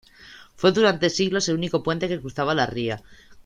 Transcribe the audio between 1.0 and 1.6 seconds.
siglos el